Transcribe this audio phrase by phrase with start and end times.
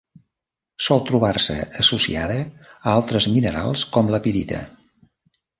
[0.85, 4.67] Sol trobar-se associada a altres minerals com la pirita.